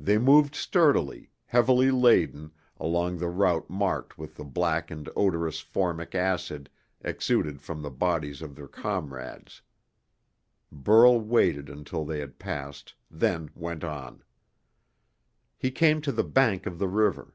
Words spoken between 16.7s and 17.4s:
the river.